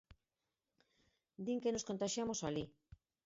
[1.45, 2.65] Din que nos contaxiamos alí.